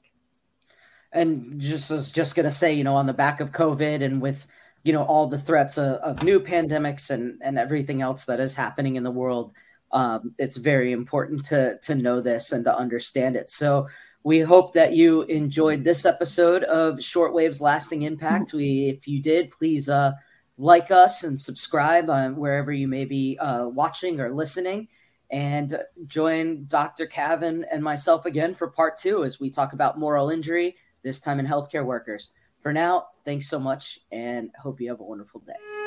and 1.12 1.60
just 1.60 1.92
was 1.92 2.12
just 2.12 2.36
gonna 2.36 2.52
say, 2.52 2.74
you 2.74 2.84
know, 2.84 2.96
on 2.96 3.06
the 3.06 3.14
back 3.14 3.40
of 3.40 3.52
COVID 3.52 4.04
and 4.04 4.22
with 4.22 4.46
you 4.84 4.94
know 4.94 5.04
all 5.04 5.28
the 5.28 5.40
threats 5.40 5.78
of, 5.78 5.96
of 5.98 6.24
new 6.24 6.40
pandemics 6.40 7.10
and 7.10 7.40
and 7.42 7.58
everything 7.58 8.02
else 8.02 8.26
that 8.26 8.40
is 8.40 8.54
happening 8.54 8.96
in 8.96 9.04
the 9.04 9.12
world, 9.12 9.54
um, 9.92 10.34
it's 10.38 10.58
very 10.58 10.92
important 10.92 11.46
to 11.46 11.78
to 11.84 11.96
know 11.96 12.22
this 12.22 12.52
and 12.52 12.64
to 12.66 12.76
understand 12.76 13.36
it. 13.36 13.50
So 13.50 13.88
we 14.24 14.40
hope 14.40 14.74
that 14.74 14.94
you 14.94 15.24
enjoyed 15.24 15.84
this 15.84 16.06
episode 16.06 16.64
of 16.64 17.02
Short 17.04 17.34
Wayvs 17.34 17.62
Lasting 17.62 18.02
Impact. 18.02 18.54
We, 18.54 18.90
if 18.90 19.08
you 19.08 19.22
did, 19.22 19.52
please 19.52 19.88
uh, 19.88 20.12
like 20.58 20.92
us 20.92 21.24
and 21.24 21.40
subscribe 21.40 22.10
on 22.10 22.36
wherever 22.36 22.72
you 22.72 22.88
may 22.88 23.06
be 23.06 23.38
uh, 23.40 23.68
watching 23.68 24.20
or 24.20 24.34
listening. 24.34 24.90
And 25.32 25.78
join 26.08 26.66
Dr. 26.68 27.06
Cavan 27.06 27.66
and 27.72 27.84
myself 27.84 28.26
again 28.26 28.56
for 28.56 28.68
part 28.68 28.98
two 28.98 29.24
as 29.24 29.40
we 29.40 29.50
talk 29.50 29.74
about 29.74 30.00
moral 30.00 30.32
injury 30.32 30.76
this 31.02 31.20
time 31.20 31.40
in 31.40 31.46
healthcare 31.46 31.86
workers. 31.86 32.32
For 32.62 32.74
now, 32.74 33.08
thanks 33.24 33.48
so 33.48 33.60
much 33.60 34.00
and 34.12 34.50
hope 34.60 34.82
you 34.82 34.90
have 34.90 35.00
a 35.00 35.04
wonderful 35.04 35.42
day. 35.42 35.79